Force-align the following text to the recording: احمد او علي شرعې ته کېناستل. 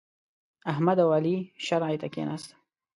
احمد 0.71 0.97
او 1.03 1.09
علي 1.17 1.37
شرعې 1.67 1.97
ته 2.01 2.07
کېناستل. 2.13 2.51